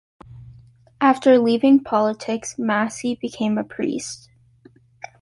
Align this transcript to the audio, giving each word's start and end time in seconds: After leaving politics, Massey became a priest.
After 0.99 1.37
leaving 1.37 1.83
politics, 1.83 2.55
Massey 2.57 3.13
became 3.21 3.59
a 3.59 3.63
priest. 3.63 4.31